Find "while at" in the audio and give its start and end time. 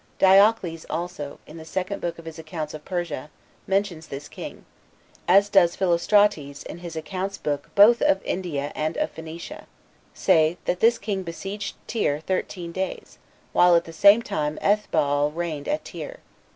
13.53-13.83